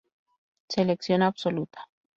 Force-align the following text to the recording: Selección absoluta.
Selección 0.67 1.21
absoluta. 1.21 1.87